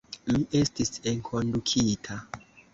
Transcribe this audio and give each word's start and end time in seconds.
Mi 0.29 0.39
estis 0.59 0.97
enkondukita. 1.13 2.21